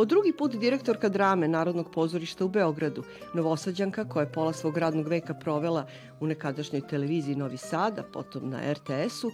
[0.00, 3.02] Po drugi put direktorka drame Narodnog pozorišta u Beogradu,
[3.34, 5.86] novosađanka koja je pola svog radnog veka provela
[6.20, 9.30] u nekadašnjoj televiziji Novi Sad, a potom na RTS-u,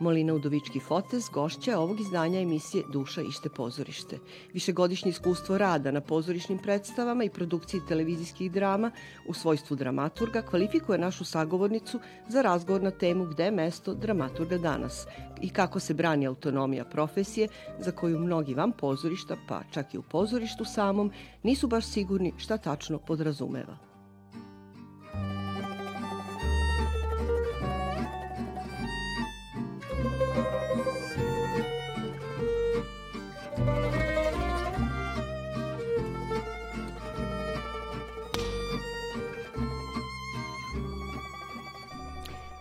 [0.00, 4.18] Molina Udovički Fotes, gošća ovog izdanja emisije Duša ište pozorište.
[4.52, 8.90] Višegodišnje iskustvo rada na pozorišnim predstavama i produkciji televizijskih drama
[9.26, 15.06] u svojstvu dramaturga kvalifikuje našu sagovornicu za razgovor na temu gde je mesto dramaturga danas
[15.42, 20.02] i kako se brani autonomija profesije za koju mnogi van pozorišta, pa čak i u
[20.02, 23.87] pozorištu samom, nisu baš sigurni šta tačno podrazumeva.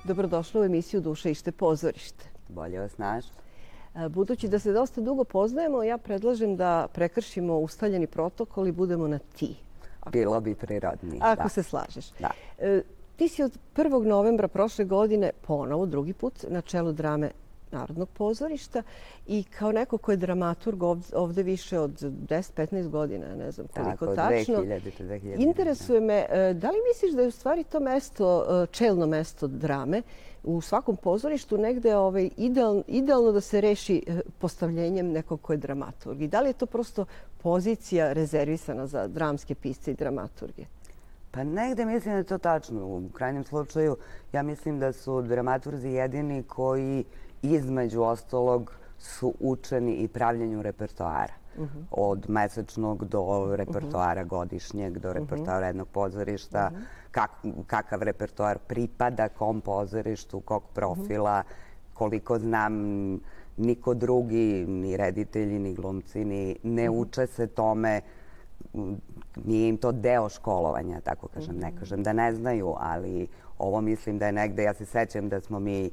[0.07, 2.25] Dobrodošla u emisiju Duša ište pozorište.
[2.49, 3.31] Bolje vas našli.
[4.09, 9.19] Budući da se dosta dugo poznajemo, ja predlažem da prekršimo ustaljeni protokol i budemo na
[9.19, 9.55] ti.
[10.11, 11.19] Bilo bi prirodnije.
[11.21, 11.49] Ako da.
[11.49, 12.05] se slažeš.
[12.19, 12.31] Da.
[12.57, 12.81] E,
[13.15, 14.05] ti si od 1.
[14.05, 17.31] novembra prošle godine ponovo, drugi put, na čelu drame
[17.71, 18.83] Narodnog pozorišta
[19.27, 24.15] i kao neko ko je dramaturg ovde, više od 10-15 godina, ne znam koliko Tako,
[24.15, 24.55] tačno.
[24.55, 25.47] 2000, 2000.
[25.47, 29.47] Interesuje me, e, da li misliš da je u stvari to mesto, e, čelno mesto
[29.47, 30.01] drame,
[30.43, 35.57] u svakom pozorištu negde ovaj, ideal, idealno da se reši e, postavljenjem nekog ko je
[35.57, 36.21] dramaturg?
[36.21, 37.05] I da li je to prosto
[37.37, 40.65] pozicija rezervisana za dramske pisce i dramaturge?
[41.31, 42.85] Pa negde mislim da je to tačno.
[42.85, 43.97] U krajnjem slučaju
[44.33, 47.03] ja mislim da su dramaturzi jedini koji
[47.53, 51.33] između ostalog su učeni i pravljenju repertoara.
[51.57, 51.77] Uh mhm.
[51.77, 51.85] -huh.
[51.91, 54.29] Od mesečnog do repertoara uh -huh.
[54.29, 55.17] godišnjeg, do mhm.
[55.17, 55.67] repertoara uh -huh.
[55.67, 56.71] jednog pozorišta,
[57.11, 57.31] kak,
[57.67, 61.43] kakav repertoar pripada kom pozorištu, kog profila,
[61.93, 62.73] koliko znam,
[63.57, 68.01] niko drugi, ni reditelji, ni glumci, ni, ne uče se tome
[69.45, 71.57] nije im to deo školovanja, tako kažem.
[71.57, 73.27] Ne kažem da ne znaju, ali
[73.57, 75.89] ovo mislim da je negde, ja se sećam da smo mi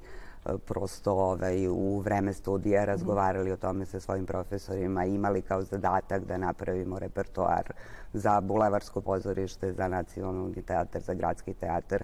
[0.66, 6.36] prosto ovaj, u vreme studija razgovarali o tome sa svojim profesorima, imali kao zadatak da
[6.36, 7.72] napravimo repertoar
[8.12, 12.02] za bulevarsko pozorište, za nacionalni teatar, za gradski teatar.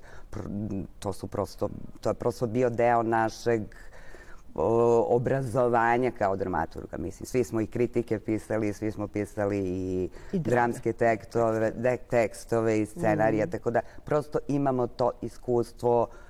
[0.99, 1.69] To su prosto,
[2.00, 3.62] to je prosto bio deo našeg
[5.09, 6.97] obrazovanja kao dramaturga.
[6.97, 11.73] Mislim, svi smo i kritike pisali, svi smo pisali i, I dramske tekstove,
[12.11, 13.50] tekstove i scenarija, mm.
[13.50, 16.30] tako da prosto imamo to iskustvo Uh,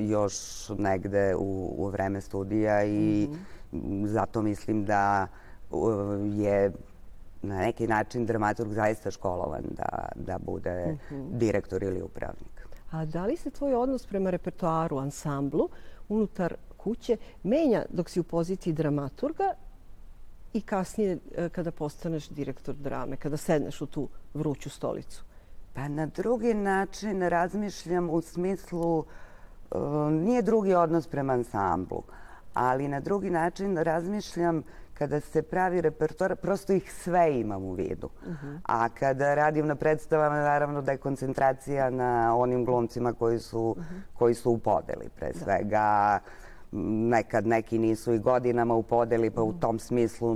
[0.00, 0.34] još
[0.78, 3.36] negde u, u vreme studija i mm
[3.72, 4.06] -hmm.
[4.06, 5.26] zato mislim da
[5.70, 5.90] uh,
[6.24, 6.72] je
[7.42, 11.38] na neki način dramaturg zaista školovan da, da bude mm -hmm.
[11.38, 12.68] direktor ili upravnik.
[12.90, 15.68] A da li se tvoj odnos prema repertoaru, ansamblu,
[16.08, 19.52] unutar kuće menja dok si u poziciji dramaturga
[20.52, 25.24] i kasnije uh, kada postaneš direktor drame, kada sedneš u tu vruću stolicu?
[25.74, 29.04] Pa na drugi način razmišljam u smislu uh,
[30.10, 32.02] nije drugi odnos prema ansamblu,
[32.54, 34.62] ali na drugi način razmišljam
[34.94, 38.10] kada se pravi repertoar, prosto ih sve imam u vidu.
[38.26, 38.58] Uh -huh.
[38.62, 43.76] A kada radim na predstavama, naravno da je koncentracija na onim glumcima koji su, uh
[43.76, 44.00] -huh.
[44.18, 45.38] koji su u podeli, pre da.
[45.38, 45.68] svega.
[45.70, 46.20] Da
[46.72, 50.34] nekad neki nisu i godinama u podeli, pa u tom smislu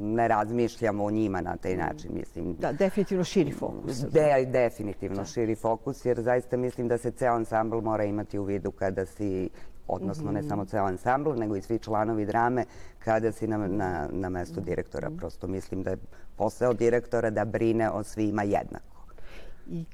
[0.00, 2.56] ne razmišljamo o njima na taj način, mislim.
[2.58, 4.00] Da, definitivno širi fokus.
[4.00, 5.24] De, definitivno da.
[5.24, 9.50] širi fokus, jer zaista mislim da se ceo ansambl mora imati u vidu kada si
[9.88, 10.34] odnosno mm -hmm.
[10.34, 10.48] ne mhm.
[10.48, 12.64] samo ceo ansambl, nego i svi članovi drame
[12.98, 15.10] kada si na, na, na mestu direktora.
[15.10, 15.18] -hmm.
[15.18, 15.96] Prosto mislim da je
[16.36, 19.06] posao direktora da brine o svima jednako.
[19.66, 19.84] I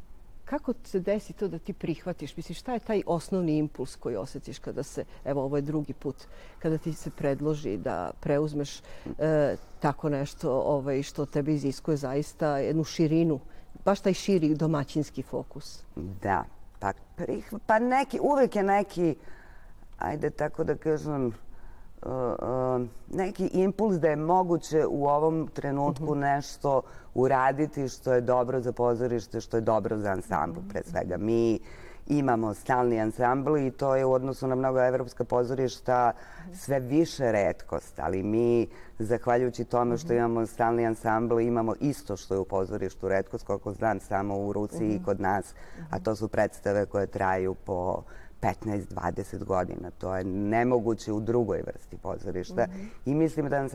[0.50, 2.36] Kako se desi to da ti prihvatiš?
[2.36, 6.16] Misliš, šta je taj osnovni impuls koji osjetiš kada se, evo ovo je drugi put,
[6.58, 8.78] kada ti se predloži da preuzmeš
[9.18, 13.40] e, tako nešto ovaj, što tebe iziskuje zaista jednu širinu,
[13.84, 15.82] baš taj širi domaćinski fokus?
[16.22, 16.44] Da,
[16.78, 19.14] pa, prih, pa neki, uvek je neki,
[19.98, 21.32] ajde tako da kažem,
[23.08, 26.20] neki impuls da je moguće u ovom trenutku uh mhm.
[26.20, 26.82] nešto
[27.14, 31.16] uraditi što je dobro za pozorište, što je dobro za ansambl pre svega.
[31.16, 31.58] Mi
[32.08, 36.12] imamo stalni ansambl i to je u odnosu na mnogo evropska pozorišta
[36.54, 38.66] sve više redkost, ali mi,
[38.98, 40.16] zahvaljujući tome što mhm.
[40.16, 44.94] imamo stalni ansambl, imamo isto što je u pozorištu redkost, koliko znam samo u Rusiji
[44.94, 45.54] i kod nas,
[45.90, 48.02] a to su predstave koje traju po
[48.43, 49.90] 15-20 godina.
[49.90, 52.67] To je nemoguće u drugoj vrsti pozorišta.
[52.67, 52.88] Mm -hmm.
[53.05, 53.69] I mislim da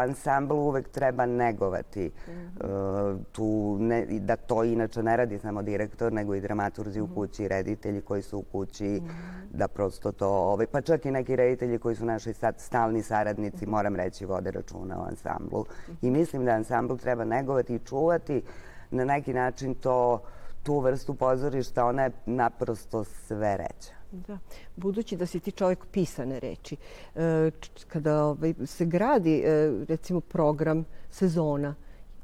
[0.00, 2.06] ansambl, uvek treba negovati.
[2.06, 3.14] Mm -hmm.
[3.14, 7.12] uh, tu ne, da to inače ne radi samo direktor, nego i dramaturzi mm -hmm.
[7.12, 9.10] u kući, reditelji koji su u kući, -hmm.
[9.50, 13.66] da prosto to, ovaj, pa čak i neki reditelji koji su naši sad stalni saradnici,
[13.66, 13.70] -hmm.
[13.70, 15.64] moram reći, vode računa o ansamblu.
[16.02, 18.42] I mislim da ansambl treba negovati i čuvati
[18.90, 20.22] na neki način to
[20.62, 23.99] tu vrstu pozorišta, ona je naprosto sve reća.
[24.12, 24.38] Da.
[24.76, 26.76] Budući da si ti čovjek pisane reči,
[27.14, 27.50] e,
[27.88, 31.74] kada ovaj, se gradi e, recimo program sezona,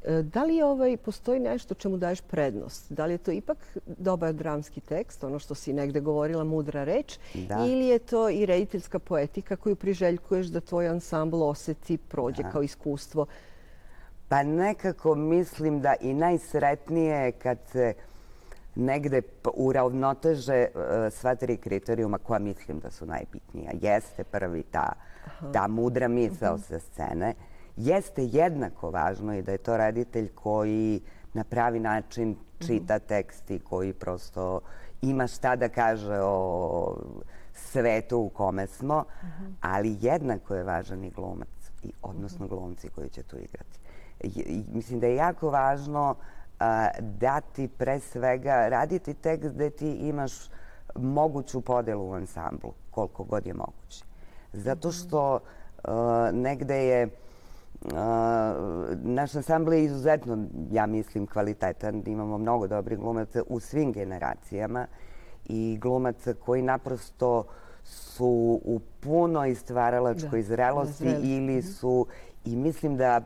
[0.04, 2.92] e, da li ovaj, postoji nešto čemu daješ prednost?
[2.92, 7.18] Da li je to ipak dobar dramski tekst, ono što si negde govorila, mudra reč,
[7.34, 7.64] da.
[7.66, 12.50] ili je to i rediteljska poetika koju priželjkuješ da tvoj ansambl oseti, prođe da.
[12.50, 13.26] kao iskustvo?
[14.28, 17.94] Pa nekako mislim da i najsretnije je kad se
[18.76, 19.23] negde
[19.55, 20.82] uravnoteže uh,
[21.12, 23.70] sva tri kriterijuma koja mislim da su najbitnija.
[23.81, 24.93] Jeste prvi ta,
[25.52, 26.62] ta mudra misao mhm.
[26.62, 27.34] sa scene.
[27.76, 31.00] Jeste jednako važno i da je to reditelj koji
[31.34, 33.06] na pravi način čita mhm.
[33.06, 34.61] tekst i koji prosto
[35.02, 36.96] ima šta da kaže o
[37.52, 39.52] svetu u kome smo, mhm.
[39.61, 41.49] ali jednako je važan i glumac,
[41.82, 43.78] i, odnosno glumci koji će tu igrati.
[44.20, 46.14] I, mislim da je jako važno
[46.60, 46.66] uh,
[47.00, 50.32] dati pre svega, raditi tekst gde ti imaš
[50.94, 54.04] moguću podelu u ansamblu, koliko god je moguće.
[54.52, 54.96] Zato mhm.
[54.96, 55.90] što uh,
[56.32, 57.08] negde je
[59.02, 62.02] naš ansambl je izuzetno, ja mislim, kvalitetan.
[62.06, 64.86] Imamo mnogo dobrih glumaca u svim generacijama
[65.44, 67.44] i glumaca koji naprosto
[67.84, 71.66] su u punoj stvaralačkoj da, zrelosti da, ili mhm.
[71.66, 72.06] su
[72.44, 73.20] i mislim da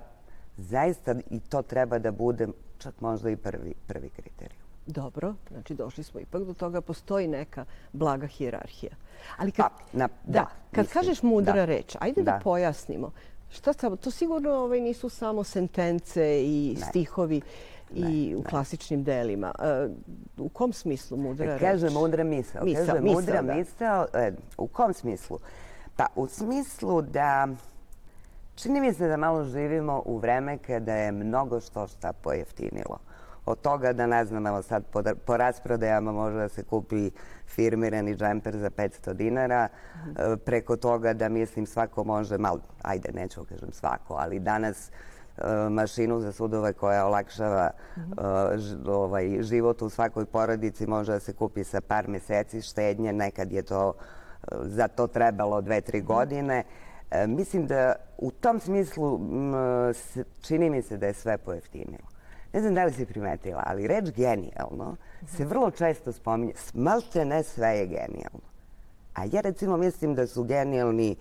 [0.56, 2.46] zaista i to treba da bude
[2.80, 4.62] čak možda i prvi, prvi kriterijum.
[4.86, 8.92] Dobro, znači došli smo ipak do toga, postoji neka blaga hijerarhija.
[9.36, 12.40] Ali kad, pa, na, da, da, kad mislim, kažeš mudra da, reč, ajde da, da
[12.44, 13.10] pojasnimo.
[13.50, 16.86] Šta samo, to sigurno ovaj, nisu samo sentence i ne.
[16.86, 17.40] stihovi
[17.94, 19.54] i ne, u klasičnim delima.
[20.38, 21.60] Uh, u kom smislu mudra reč?
[21.60, 22.64] Kaže mudra misao.
[22.64, 23.54] misao Kaže mudra da.
[23.54, 24.06] misao.
[24.14, 25.38] E, u kom smislu?
[25.96, 27.48] Pa u smislu da
[28.62, 32.98] Čini mi se da malo živimo u vreme kada je mnogo što šta pojeftinilo.
[33.46, 37.10] Od toga da, ne znam, evo sad po, po rasprodajama može da se kupi
[37.46, 39.68] firmirani džemper za 500 dinara,
[40.06, 40.34] mhm.
[40.44, 46.20] preko toga da, mislim, svako može, malo, ajde, neću kažem svako, ali danas e, mašinu
[46.20, 48.12] za sudove koja olakšava mhm.
[48.86, 53.52] e, ovaj, život u svakoj porodici može da se kupi sa par meseci štednje, nekad
[53.52, 56.06] je to e, za to trebalo dve, tri mhm.
[56.06, 56.58] godine.
[56.58, 56.89] E,
[57.26, 59.20] mislim da u tom smislu
[60.40, 62.10] čini mi se da je sve pojeftinilo.
[62.52, 64.96] Ne znam da li si primetila, ali reč genijalno
[65.36, 66.52] se vrlo često spominje.
[66.74, 68.50] Malte ne sve je genijalno.
[69.14, 71.16] A ja recimo mislim da su genijalni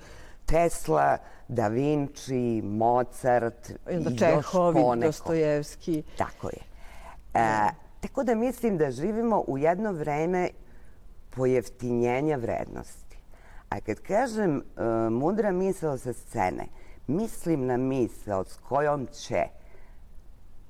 [0.46, 6.04] Tesla, Da Vinci, Mozart i, i Čehov, i Dostojevski.
[6.18, 6.62] Tako je.
[7.34, 7.70] E,
[8.02, 10.50] tako da mislim da živimo u jedno vreme
[11.30, 13.09] pojeftinjenja vrednosti.
[13.70, 14.64] A kad kažem uh,
[15.12, 16.68] mudra misao sa scene,
[17.08, 19.44] mislim na misao s kojom će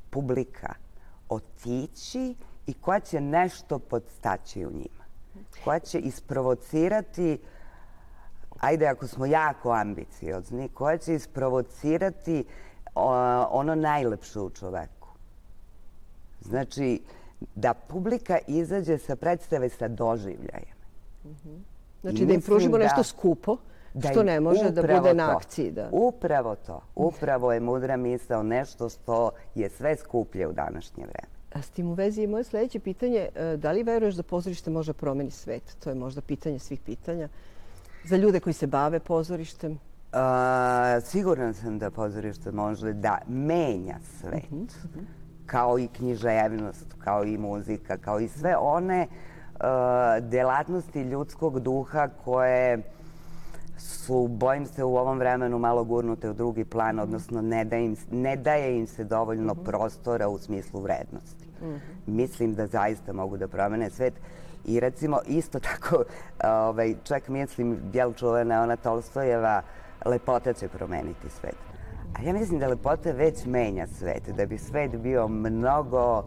[0.10, 0.74] publika
[1.30, 2.36] otići
[2.68, 5.06] i koja će nešto podstaći u njima.
[5.63, 7.39] Koja će isprovocirati,
[8.60, 12.46] ajde ako smo jako ambiciozni, koja će isprovocirati
[13.50, 15.08] ono najlepše u čoveku.
[16.41, 17.01] Znači,
[17.56, 20.77] da publika izađe sa predstave sa doživljajem.
[21.25, 21.69] Mm -hmm.
[22.01, 23.58] Znači da im pružimo da, nešto skupo,
[23.94, 25.72] da što ne može da bude to, na akciji.
[25.72, 25.89] Da.
[25.91, 26.82] Upravo to.
[26.96, 31.39] Upravo je mudra misao nešto što je sve skuplje u današnje vreme.
[31.53, 34.70] A s tim u vezi je moje sledeće pitanje, e, da li veruješ da pozorište
[34.70, 35.77] može promeni svet?
[35.84, 37.29] To je možda pitanje svih pitanja.
[38.06, 39.79] Za ljude koji se bave pozorištem?
[40.12, 44.51] A, siguran sam da pozorište može da menja svet.
[44.51, 45.03] Uh -huh, uh -huh.
[45.46, 49.38] Kao i književnost, kao i muzika, kao i sve one Uh,
[50.22, 52.82] delatnosti ljudskog duha koje
[53.78, 57.04] su, bojim se, u ovom vremenu malo gurnute u drugi plan, mhm.
[57.04, 59.63] odnosno ne, da im, ne daje im se dovoljno -hmm.
[59.63, 61.46] prostora u smislu vrednosti.
[61.62, 61.80] Mm -hmm.
[62.06, 64.13] Mislim da zaista mogu da promene svet.
[64.66, 66.04] I recimo isto tako,
[66.44, 69.62] ovaj, čak mislim, jel čuvena ona Tolstojeva,
[70.06, 71.56] lepota će promeniti svet.
[72.20, 76.24] A ja mislim da lepota već menja svet, da bi svet bio mnogo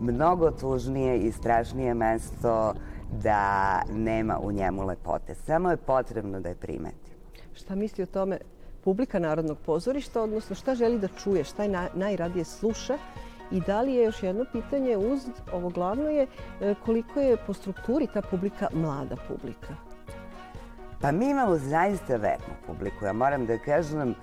[0.00, 2.74] mnogo tužnije i strašnije mesto
[3.22, 5.34] da nema u njemu lepote.
[5.34, 7.12] Samo je potrebno da je primeti.
[7.54, 8.38] Šta misli o tome
[8.84, 12.98] publika Narodnog pozorišta, odnosno šta želi da čuje, šta je najradije sluša
[13.50, 15.20] i da li je još jedno pitanje uz
[15.52, 16.26] ovo glavno je
[16.60, 19.74] e, koliko je po strukturi ta publika mlada publika?
[21.00, 23.04] Pa mi imamo zaista vernu publiku.
[23.04, 24.14] Ja moram da kažem, e,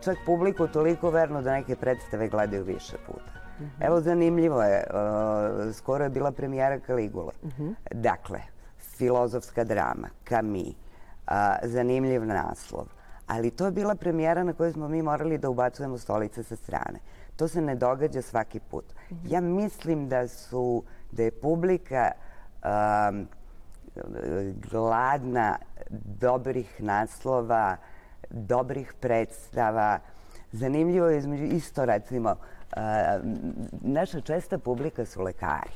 [0.00, 3.33] čak publiku toliko verno da neke predstave gledaju više puta.
[3.60, 3.86] Mm -hmm.
[3.86, 4.84] Evo, zanimljivo je,
[5.72, 7.32] skoro je bila premijera Kaligule.
[7.42, 7.74] -hmm.
[7.90, 8.40] Dakle,
[8.78, 10.74] filozofska drama, Kami,
[11.62, 12.86] zanimljiv naslov.
[13.26, 16.98] Ali to je bila premijera na kojoj smo mi morali da ubacujemo stolice sa strane.
[17.36, 18.84] To se ne događa svaki put.
[18.84, 19.16] -hmm.
[19.24, 20.82] Ja mislim da su,
[21.12, 22.10] da je publika
[22.64, 23.28] um,
[24.70, 25.58] gladna
[26.20, 27.76] dobrih naslova,
[28.30, 29.98] dobrih predstava.
[30.52, 32.36] Zanimljivo je između, isto recimo,
[33.80, 35.70] naša česta publika su lekari.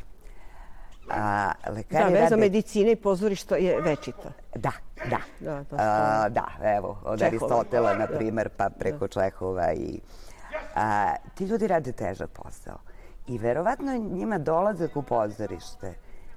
[1.11, 2.37] A, lekari da, veza rade...
[2.37, 4.33] medicine i pozorišta je večita.
[4.55, 4.73] Da,
[5.11, 5.19] da.
[5.41, 7.27] Da, to a, da evo, od Čehova.
[7.27, 8.17] Aristotela, na da.
[8.17, 9.09] primer, pa preko da.
[9.09, 10.01] Čehova i...
[10.75, 12.79] A, ti ljudi rade težak posao.
[13.27, 15.95] I verovatno njima dolazak u pozorište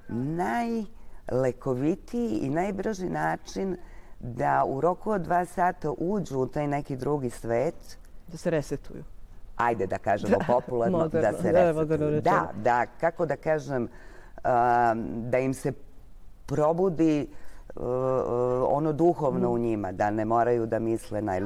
[0.08, 0.84] naj
[1.32, 3.76] lekovitiji i najbrži način
[4.20, 7.98] da u roku od dva sata uđu u taj neki drugi svet.
[8.26, 9.04] Da se resetuju.
[9.56, 12.20] Ajde da kažemo da, popularno, da moderno, da se resetuju.
[12.20, 15.72] Da, da, kako da kažem, um, da im se
[16.46, 17.26] probudi
[17.74, 17.84] uh,
[18.68, 19.52] ono duhovno mm.
[19.52, 21.40] u njima, da ne moraju da misle na...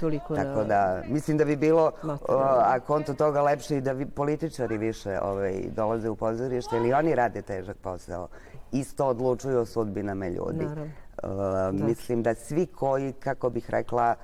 [0.00, 0.64] Toliko Tako na...
[0.64, 5.18] da, mislim da bi bilo, uh, a konto toga lepše i da vi, političari više
[5.22, 8.28] ovaj, dolaze u pozorište, ili oni rade težak posao
[8.72, 10.64] isto odlučuju o sudbinama ljudi.
[10.64, 10.92] Naravno.
[11.22, 11.30] Uh,
[11.78, 11.86] da.
[11.86, 14.14] Mislim da svi koji, kako bih rekla,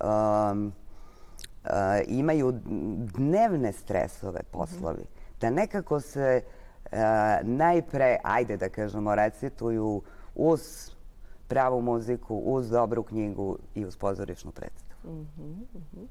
[0.00, 0.79] um, uh,
[2.06, 2.52] imaju
[3.14, 5.40] dnevne stresove poslovi, -hmm.
[5.40, 6.98] da nekako se uh,
[7.42, 10.02] najpre, ajde da kažemo, recituju
[10.34, 10.90] uz
[11.50, 15.12] pravu muziku, uz dobru knjigu i uz pozorišnu predstavu.
[15.12, 16.06] Mm -hmm, mm -hmm.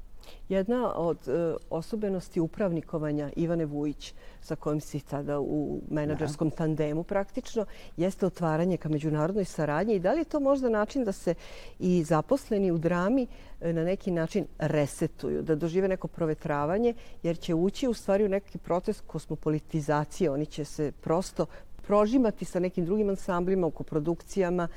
[0.48, 6.56] Jedna od e, osobenosti upravnikovanja Ivane Vujić, sa kojim si tada u menadžerskom da.
[6.56, 7.64] tandemu praktično,
[7.96, 9.94] jeste otvaranje ka međunarodnoj saradnji.
[9.94, 11.34] I da li je to možda način da se
[11.78, 13.26] i zaposleni u drami
[13.60, 18.28] e, na neki način resetuju, da dožive neko provetravanje, jer će ući u stvari u
[18.28, 20.30] neki proces kosmopolitizacije.
[20.30, 21.46] Oni će se prosto
[21.90, 24.68] prožimati sa nekim drugim ansamblima, u koprodukcijama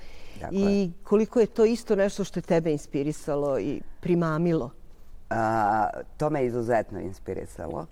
[0.41, 0.57] dakle.
[0.59, 4.71] i koliko je to isto nešto što je tebe inspirisalo i primamilo?
[5.29, 7.85] A, to me izuzetno inspirisalo.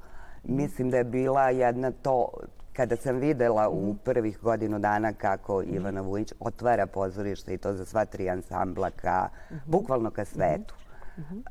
[0.44, 2.30] Mislim da je bila jedna to,
[2.74, 3.98] kada sam videla u mhm.
[4.04, 5.76] prvih godinu dana kako mhm.
[5.76, 9.72] Ivana Vujić otvara pozorište i to za sva tri ansambla ka, mhm.
[9.72, 10.74] bukvalno ka svetu.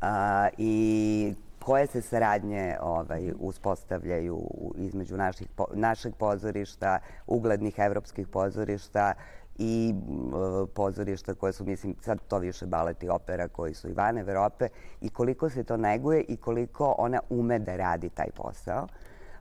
[0.00, 4.40] A, I koje se saradnje ovaj, uspostavljaju
[4.76, 9.12] između naših, našeg pozorišta, uglednih evropskih pozorišta
[9.59, 9.95] i
[10.75, 14.69] pozorišta koje su, mislim, sad to više balet i opera koji su i van Evrope
[15.00, 18.87] i koliko se to neguje i koliko ona ume da radi taj posao.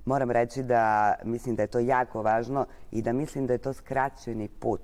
[0.05, 3.73] Moram reći da mislim da je to jako važno i da mislim da je to
[3.73, 4.81] skraćeni put,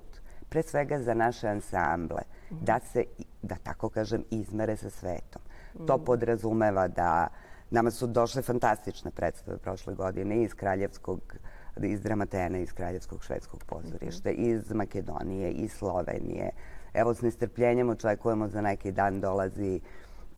[0.48, 3.04] pre svega za naše ansamble, da se,
[3.42, 5.42] da tako kažem, izmere sa svetom.
[5.86, 7.28] To podrazumeva da
[7.70, 11.36] nama su došle fantastične predstave prošle godine iz Kraljevskog
[11.82, 16.50] iz Dramatena, iz Kraljevskog švedskog pozorišta, iz Makedonije, iz Slovenije.
[16.94, 19.80] Evo s nestrpljenjem očekujemo za neki dan dolazi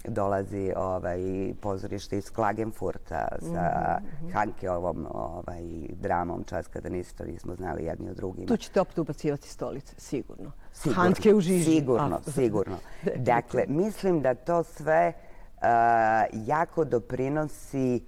[0.04, 1.20] dolazi ovaj,
[1.60, 4.32] pozorište iz Klagenfurta sa mm -hmm.
[4.32, 8.46] Hankeovom ovaj, dramom Čas kada nisto nismo znali jedni od drugima.
[8.46, 10.52] Tu ćete opet ubacivati stolice, sigurno.
[10.72, 11.64] sigurno Hanke u žiži.
[11.64, 12.30] Sigurno, A.
[12.30, 12.76] sigurno.
[13.16, 15.12] Dakle, mislim da to sve
[16.32, 18.00] jako doprinosi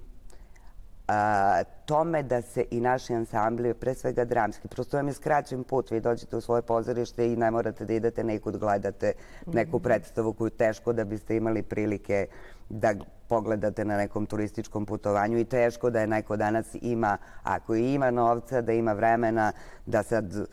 [1.10, 5.90] a, tome da se i naši ansambli, pre svega dramski, prosto vam je skraćen put,
[5.90, 9.12] vi dođete u svoje pozorište i ne morate da idete nekud gledate
[9.46, 9.84] neku mhm.
[9.84, 12.26] predstavu koju teško da biste imali prilike
[12.68, 12.94] da
[13.28, 18.10] pogledate na nekom turističkom putovanju i teško da je neko danas ima, ako i ima
[18.10, 19.52] novca, da ima vremena
[19.86, 20.46] da sad uh,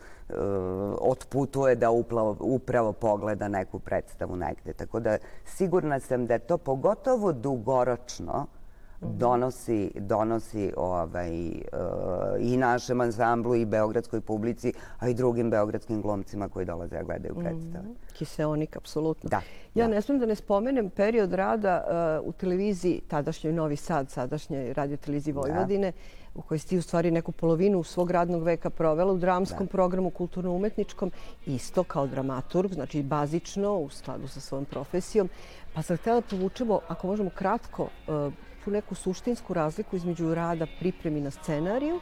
[1.02, 4.74] otputuje da upravo, upravo pogleda neku predstavu negde.
[4.74, 8.48] Tako da sigurna sam da to pogotovo dugoročno
[9.01, 11.58] donosi, donosi ovaj, uh,
[12.39, 17.34] i našem ansamblu i beogradskoj publici, a i drugim beogradskim glumcima koji dolaze da gledaju
[17.34, 17.44] mhm.
[17.44, 17.84] predstave.
[17.84, 18.18] Mm -hmm.
[18.18, 19.30] Kiseonik, apsolutno.
[19.30, 19.42] Da.
[19.75, 19.94] Ja da.
[19.94, 21.84] ne smijem da ne spomenem period rada
[22.22, 25.39] uh, u televiziji, tadašnjoj Novi Sad, sadašnjoj radioteleviziji da.
[25.39, 25.98] Vojvodine, da.
[26.36, 29.72] u kojoj si ti u stvari neku polovinu svog radnog veka provela u dramskom da.
[29.72, 31.12] programu kulturno-umetničkom,
[31.46, 35.30] isto kao dramaturg, znači bazično u skladu sa svojom profesijom.
[35.74, 38.34] Pa sam htjela da povučemo, ako možemo kratko, uh,
[38.67, 42.00] tu neku suštinsku razliku između rada pripremi na scenariju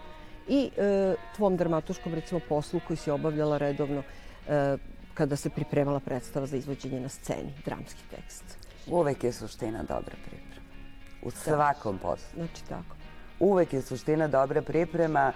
[0.48, 4.01] i e, tvom dramatuškom recimo poslu koji si obavljala redovno
[4.48, 4.77] e,
[5.13, 8.43] kada se pripremala predstava za izvođenje na sceni, dramski tekst.
[8.88, 10.65] Uvek je suština dobra priprema.
[11.22, 11.36] U da.
[11.36, 12.34] svakom poslu.
[12.34, 12.95] Znači tako.
[13.39, 15.34] Uvek je suština dobra priprema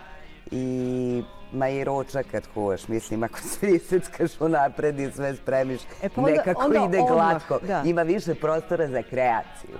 [0.51, 6.09] i ma i ručak kad kuvaš, mislim, ako sve iseckaš unapred i sve spremiš, e
[6.09, 7.59] pa onda, nekako onda ide glatko.
[7.67, 7.83] Da.
[7.85, 9.77] Ima više prostora za kreaciju.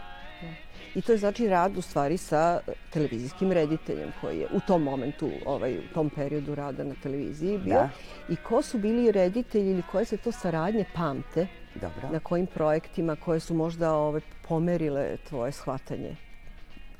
[0.95, 2.59] I to je znači rad u stvari sa
[2.93, 7.73] televizijskim rediteljem koji je u tom momentu, ovaj, u tom periodu rada na televiziji bio.
[7.73, 7.89] Da.
[8.29, 11.47] I ko su bili reditelji ili koje se to saradnje pamte?
[11.75, 12.09] Dobro.
[12.11, 16.15] Na kojim projektima koje su možda ovaj, pomerile tvoje shvatanje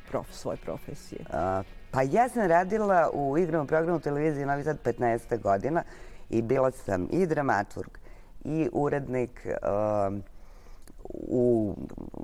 [0.10, 1.26] prof, svoje profesije?
[1.34, 5.42] A, pa ja sam radila u igranom programu televizije Novi Sad 15.
[5.42, 5.84] godina
[6.30, 7.90] i bila sam i dramaturg
[8.44, 9.48] i urednik
[10.08, 10.24] um,
[11.10, 11.76] u,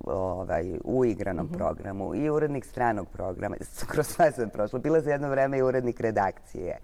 [0.04, 1.64] ovaj, u igranom uh mhm.
[1.64, 1.66] -huh.
[1.66, 3.56] programu i urednik stranog programa.
[3.92, 4.80] Kroz sve sam prošla.
[4.80, 6.78] Bila za jedno vreme i urednik redakcije.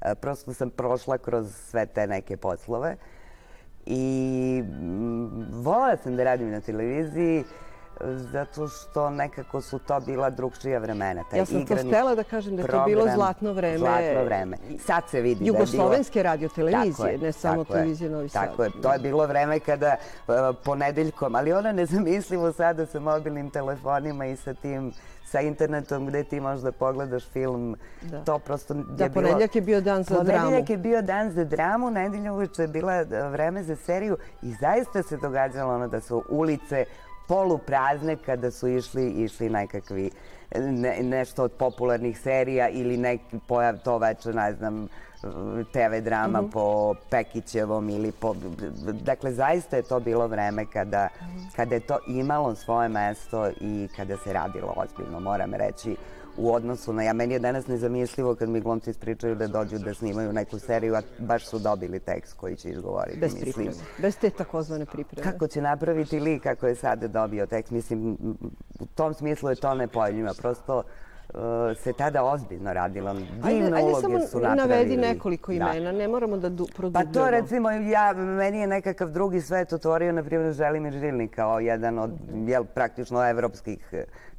[0.00, 2.96] E, prosto sam prošla kroz sve te neke poslove
[3.86, 7.44] i mm, volala sam da radim na televiziji
[8.16, 11.22] zato što nekako su to bila drugčija vremena.
[11.30, 13.78] Taj ja sam to stela da kažem da je to bilo zlatno vreme.
[13.78, 14.56] Zlatno vreme.
[14.86, 16.48] Sad se vidi Jugoslovenske da je bilo...
[16.48, 18.50] radio televizije, ne samo televizije Novi Sad.
[18.50, 19.96] Tako je, to je bilo vreme kada
[20.28, 20.34] uh,
[20.64, 24.92] ponedeljkom, ali ona nezamislivo sada sa mobilnim telefonima i sa tim
[25.34, 27.76] sa internetom gde ti možeš da pogledaš film.
[28.02, 28.24] Da.
[28.24, 29.26] To prosto da, je bilo...
[29.26, 30.46] ponedljak je bio dan za ponedljak dramu.
[30.46, 34.52] Ponedljak je bio dan za dramu, nedelja uveče je bila e, vreme za seriju i
[34.60, 36.84] zaista se događalo ono da su ulice
[37.28, 40.10] poluprazne kada su išli, išli nekakvi
[40.54, 44.88] ne, nešto od popularnih serija ili neki pojav to veče, ne znam,
[45.72, 46.52] TV drama mm -hmm.
[46.52, 48.34] po Pekićevom ili po...
[48.92, 51.08] Dakle, zaista je to bilo vreme kada,
[51.56, 55.96] kada je to imalo svoje mesto i kada se radilo ozbiljno, moram reći
[56.36, 57.02] u odnosu na...
[57.02, 60.94] Ja, meni je danas nezamislivo kad mi glumci ispričaju da dođu da snimaju neku seriju,
[60.94, 63.18] a baš su dobili tekst koji će izgovoriti.
[63.18, 63.52] Bez mislim.
[63.52, 63.76] pripreme.
[63.98, 65.32] Bez te takozvane pripreme.
[65.32, 67.70] Kako će napraviti lik kako je sada dobio tekst?
[67.70, 68.18] Mislim,
[68.80, 70.30] u tom smislu je to nepojljivo.
[70.38, 71.40] Prosto uh,
[71.76, 73.14] se tada ozbiljno radilo.
[73.14, 74.68] Divne ajde, uloge ajde su napravili.
[74.68, 75.56] navedi nekoliko da.
[75.56, 75.98] imena, da.
[75.98, 77.12] ne moramo da produbljamo.
[77.12, 81.60] Pa to recimo, ja, meni je nekakav drugi svet otvorio, na primjer, Želimir Žilnik kao
[81.60, 82.10] jedan od,
[82.46, 83.94] jel, praktično evropskih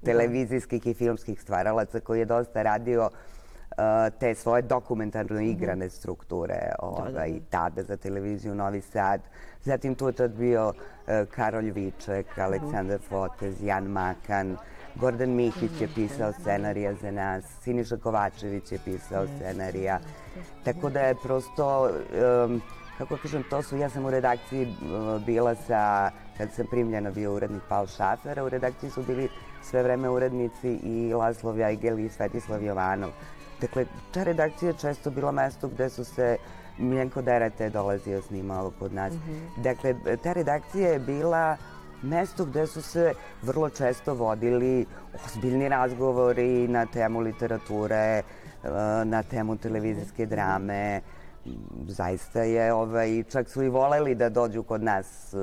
[0.05, 5.49] televizijskih i filmskih stvaralaca koji je dosta radio uh, te svoje dokumentarno mhm.
[5.49, 7.39] igrane strukture ovaj, da, da, da.
[7.49, 9.21] tada za televiziju Novi Sad.
[9.63, 10.73] Zatim tu je tad bio uh,
[11.35, 14.57] Karol Viček, Aleksandar Fotez, Jan Makan,
[14.95, 19.99] Gordon Mihić je pisao scenarija za nas, Siniša Kovačević je pisao scenarija.
[20.63, 21.89] Tako da je prosto,
[22.45, 22.61] um,
[22.97, 27.33] kako kažem, to su, ja sam u redakciji uh, bila sa, kad sam primljena bio
[27.33, 29.29] urednik Paul Šafer, u redakciji su bili
[29.69, 33.09] sve vreme urednici i Laslo Vjajgel i Svetislav Jovanov.
[33.61, 36.37] Dakle, ta redakcija je često bila mesto gde su se
[36.77, 39.13] Miljenko Derete dolazio snimao kod nas.
[39.13, 39.63] Mm -hmm.
[39.63, 41.57] Dakle, ta redakcija je bila
[42.01, 44.85] mesto gde su se vrlo često vodili
[45.25, 48.21] ozbiljni razgovori na temu literature, e,
[49.05, 51.01] na temu televizijske drame.
[51.87, 55.35] Zaista je, ovaj, čak su i voleli da dođu kod nas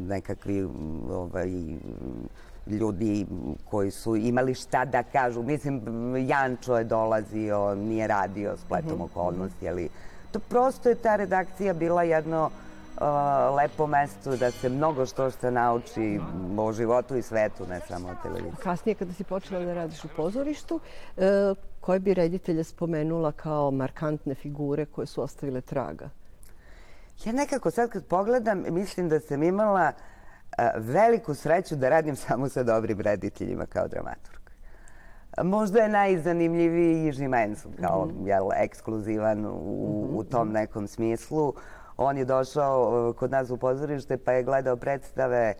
[0.00, 0.68] nekakvi
[1.10, 1.48] ovaj,
[2.66, 3.26] ljudi
[3.64, 5.42] koji su imali šta da kažu.
[5.42, 5.82] Mislim,
[6.28, 9.04] Jančo je dolazio, nije radio spletom mm -hmm.
[9.04, 9.88] okolnosti, ali
[10.32, 15.50] to prosto je ta redakcija bila jedno uh, lepo mesto da se mnogo što što
[15.50, 16.20] nauči
[16.58, 18.62] o životu i svetu, ne samo o televiziji.
[18.62, 20.74] Kasnije kada si počela da radiš u pozorištu,
[21.16, 21.22] uh,
[21.80, 26.10] koje bi reditelje spomenula kao markantne figure koje su ostavile traga?
[27.24, 32.48] Ja nekako sad kad pogledam, mislim da sam imala uh, veliku sreću da radim samo
[32.48, 34.38] sa dobrim rediteljima kao dramaturg.
[35.42, 38.26] Možda je najzanimljiviji Jiži Mensu, kao mm -hmm.
[38.26, 40.18] jel, ekskluzivan u, -hmm.
[40.18, 41.54] u tom nekom smislu.
[41.96, 45.54] On je došao kod nas u pozorište pa je gledao predstave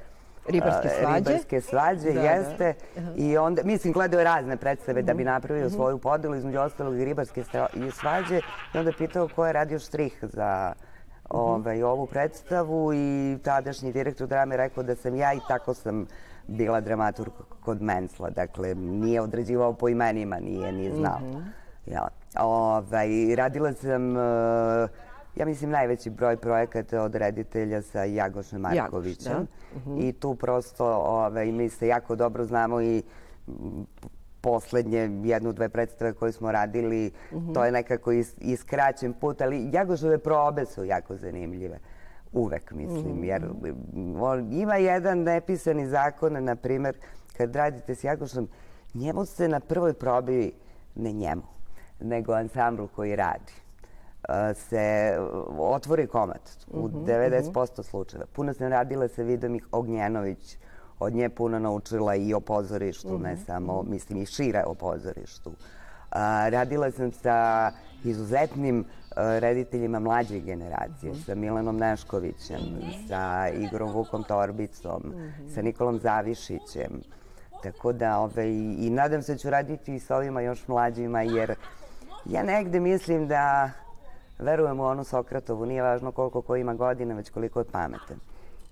[0.49, 1.31] Ribarske svađe.
[1.31, 2.75] Ribarske svađe, da, jeste.
[2.97, 3.13] Da.
[3.17, 5.07] I onda, mislim, gledao je razne predstave mm -hmm.
[5.07, 5.33] da bi mhm.
[5.33, 5.75] napravio mm -hmm.
[5.75, 7.45] svoju podelu, između ostalog i ribarske
[7.93, 8.41] svađe.
[8.75, 10.73] I onda pitao ko je radio štrih za
[11.29, 16.07] ovaj, ovu predstavu i tadašnji direktor drame rekao da sam ja i tako sam
[16.47, 18.31] bila dramaturg kod Mensla.
[18.31, 21.19] Dakle, nije određivao po imenima, nije ni znao.
[21.19, 21.43] Mm -hmm.
[21.87, 22.09] ja.
[22.41, 24.19] ovaj, radila sam, uh,
[25.37, 29.33] ja mislim, najveći broj projekata od reditelja sa Jagošem Markovićem.
[29.33, 29.81] Jagoš, da?
[29.91, 30.09] Mm -hmm.
[30.09, 33.03] I tu prosto, ovaj, mi se jako dobro znamo i
[34.41, 37.55] poslednje jednu, dve predstave koje smo radili, mm -hmm.
[37.55, 41.79] to je nekako is, iskraćen put, ali Jagožove probe su jako zanimljive.
[42.33, 43.25] Uvek, mislim, -hmm.
[43.25, 43.49] jer
[44.21, 46.97] on, ima jedan nepisani zakon, na primer,
[47.37, 48.49] kad radite s Jagošom,
[48.95, 50.53] njemu se na prvoj probi,
[50.95, 51.43] ne njemu,
[52.01, 53.53] nego ansamblu koji radi,
[54.55, 55.17] se
[55.59, 57.53] otvori komad u mm -hmm.
[57.53, 58.27] 90% slučajeva.
[58.33, 60.59] Puno sam radila sa Vidom Ognjenović,
[61.01, 63.23] od nje puno naučila i o pozorištu, mm -hmm.
[63.23, 65.53] ne samo, mislim, i šire o pozorištu.
[66.51, 67.71] radila sam sa
[68.05, 68.85] izuzetnim
[69.17, 72.61] rediteljima mlađe generacije, sa Milanom Neškovićem,
[73.09, 75.03] sa Igorom Vukom Torbicom,
[75.55, 77.03] sa Nikolom Zavišićem.
[77.63, 81.23] Tako da, ove, i, i nadam se da ću raditi i sa ovima još mlađima,
[81.23, 81.55] jer
[82.25, 83.71] ja negde mislim da
[84.39, 88.19] verujem u onu Sokratovu, nije važno koliko ko ima godina, već koliko je pametan.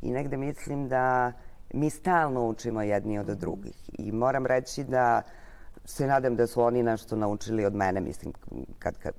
[0.03, 1.33] I negde mislim da
[1.77, 3.91] mi stalno učimo jedni od drugih.
[3.99, 5.23] I moram reći da
[5.85, 8.33] se nadam da su oni nešto naučili od mene, mislim,
[8.79, 9.15] kad, kad,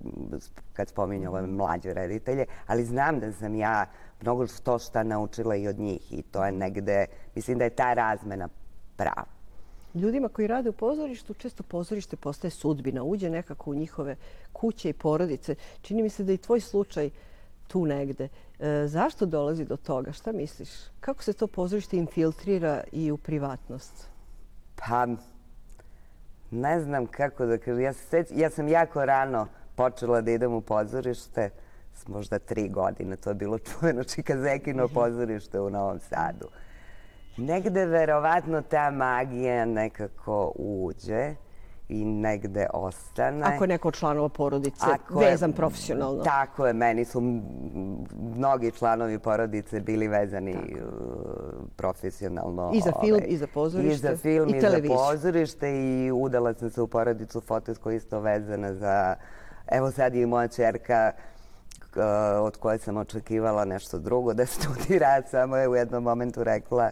[0.73, 3.85] kad spominju ove mlađe reditelje, ali znam da sam ja
[4.21, 7.93] mnogo to šta naučila i od njih i to je negde, mislim da je ta
[7.93, 8.49] razmena
[8.95, 9.25] prava.
[9.93, 14.15] Ljudima koji rade u pozorištu, često pozorište postaje sudbina, uđe nekako u njihove
[14.53, 15.55] kuće i porodice.
[15.81, 17.09] Čini mi se da i tvoj slučaj
[17.67, 18.27] tu negde.
[18.59, 20.11] E, zašto dolazi do toga?
[20.11, 20.69] Šta misliš?
[20.99, 24.07] Kako se to pozorište infiltrira i u privatnost?
[24.75, 25.07] Pa,
[26.51, 27.81] ne znam kako da kažem.
[27.81, 31.49] Ja, seć, ja sam jako rano počela da idem u pozorište,
[31.93, 33.15] s možda tri godine.
[33.15, 34.93] To je bilo čuveno Čikazekino mhm.
[34.93, 36.47] pozorište u Novom Sadu.
[37.37, 41.35] Negde verovatno ta magija nekako uđe
[41.89, 43.45] i negde ostane.
[43.45, 46.23] Ako je neko od članova porodice Ako vezan je, profesionalno.
[46.23, 47.21] Tako je, meni su
[48.35, 50.85] mnogi članovi porodice bili vezani tako.
[51.75, 52.71] profesionalno.
[52.73, 53.93] I za film, ovaj, i za pozorište.
[53.93, 57.95] I za film, i, i za pozorište i udala sam se u porodicu Fotes koja
[57.95, 59.15] isto vezana za...
[59.67, 61.11] Evo sad je i moja čerka
[62.41, 66.91] od koje sam očekivala nešto drugo da studira, samo je u jednom momentu rekla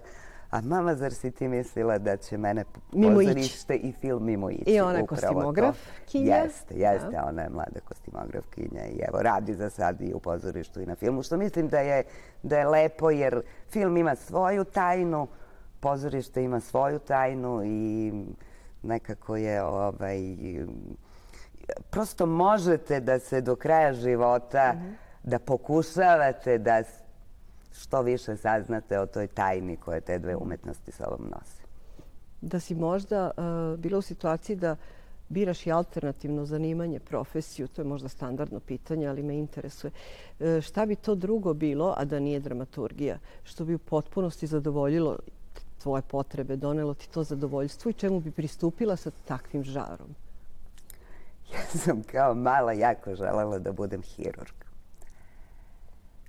[0.49, 4.63] A mama, zar si ti mislila da će mene pozorište i film mimo ići?
[4.71, 6.35] I ona je kostimograf kinja?
[6.35, 7.09] Jeste, jeste.
[7.11, 7.25] Da.
[7.29, 10.95] Ona je mlada kostimograf kinja i evo, radi za sad i u pozorištu i na
[10.95, 12.03] filmu, što mislim da je,
[12.43, 15.27] da je lepo jer film ima svoju tajnu,
[15.79, 18.13] pozorište ima svoju tajnu i
[18.83, 20.19] nekako je ovaj,
[21.89, 24.93] prosto možete da se do kraja života mm -hmm.
[25.23, 26.83] da pokušavate da
[27.79, 31.61] što više saznate o toj tajni koje te dve umetnosti sa ovom nose.
[32.41, 34.75] Da si možda uh, bila u situaciji da
[35.29, 39.91] biraš i alternativno zanimanje, profesiju, to je možda standardno pitanje, ali me interesuje.
[40.39, 43.17] Uh, šta bi to drugo bilo, a da nije dramaturgija?
[43.43, 45.17] Što bi u potpunosti zadovoljilo
[45.83, 50.15] tvoje potrebe, donelo ti to zadovoljstvo i čemu bi pristupila sa takvim žarom?
[51.53, 54.64] Ja sam kao mala jako želela da budem hirurg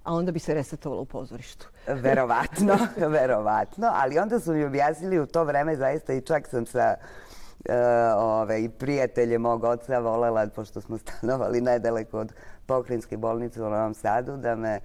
[0.07, 1.69] a onda bi se resetovala u pozorištu.
[2.05, 6.95] verovatno, verovatno, ali onda su mi objasnili u to vreme zaista i čak sam sa
[6.95, 7.75] uh,
[8.17, 12.33] ove, i prijatelje mog oca volela, pošto smo stanovali nedaleko od
[12.67, 14.81] pokrinjske bolnice u Novom Sadu, da me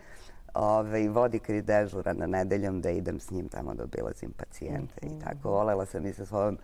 [0.53, 5.07] ove, vodi kri dežura na nedeljom da idem s njim tamo da obilazim pacijente mm
[5.07, 5.11] -hmm.
[5.11, 5.19] i mhm.
[5.19, 5.49] tako.
[5.49, 6.57] Volela sam i sa svojom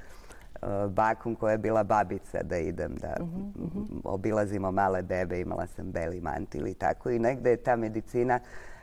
[0.89, 4.01] bakom koja je bila babica da idem da mm -hmm.
[4.03, 8.39] obilazimo male bebe, imala sam beli mantil i tako i negde je ta medicina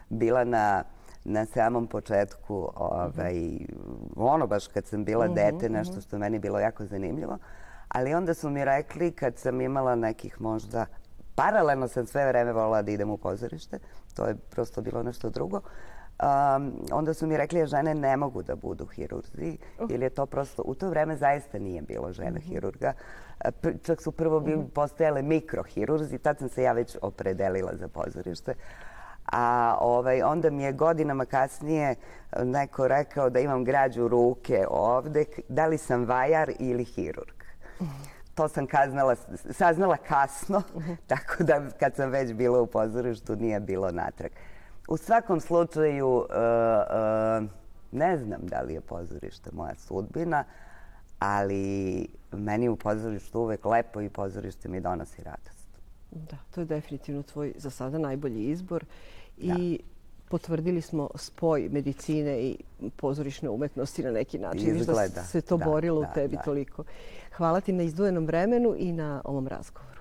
[0.09, 0.85] bila na
[1.25, 3.59] na samom početku, ovaj,
[4.17, 6.01] ono baš kad sam bila -hmm, dete, nešto mhm.
[6.01, 7.39] što meni bilo jako zanimljivo.
[7.89, 10.87] Ali onda su mi rekli kad sam imala nekih možda,
[11.35, 13.79] paralelno sam sve vreme volila da idem u pozorište,
[14.15, 15.61] to je prosto bilo nešto drugo,
[16.23, 19.91] um, onda su mi rekli da žene ne mogu da budu hirurzi, uh.
[19.91, 22.45] jer je to prosto, u to vreme zaista nije bilo žena uh mhm.
[22.45, 22.49] -huh.
[22.49, 22.93] hirurga.
[23.83, 24.67] Čak su prvo bili, mhm.
[24.67, 24.71] -huh.
[24.71, 28.55] postojale mikrohirurzi, tad sam se ja već opredelila za pozorište.
[29.33, 31.95] A ovaj, onda mi je godinama kasnije
[32.45, 37.45] neko rekao da imam građu ruke ovde, da li sam vajar ili hirurg.
[37.81, 39.17] -huh to sam kaznala,
[39.51, 40.97] saznala kasno, -huh.
[41.07, 44.31] tako da kad sam već bila u pozorištu nije bilo natrag.
[44.89, 47.49] U svakom slučaju, uh, uh,
[47.93, 50.45] ne znam da li je pozorište moja sudbina,
[51.19, 55.69] ali meni u pozorištu uvek lepo i pozorište mi donosi radost.
[56.11, 58.85] Da, to je definitivno tvoj za sada najbolji izbor.
[59.39, 59.85] I da.
[60.29, 62.57] potvrdili smo spoj medicine i
[62.97, 64.77] pozorišne umetnosti na neki način.
[64.77, 65.03] Izgleda.
[65.03, 66.43] Viš da se to da, borilo da, u tebi da.
[66.43, 66.85] toliko.
[67.37, 69.94] Hvala ti na izdvojenom vremenu i na ovom razgovoru.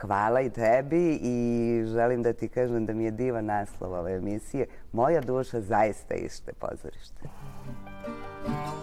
[0.00, 4.66] Hvala i tebi i želim da ti kažem da mi je divan naslov ove emisije.
[4.92, 7.28] Moja duša zaista ište pozorište.
[8.42, 8.79] Thank.